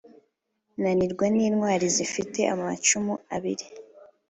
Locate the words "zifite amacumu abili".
1.95-3.65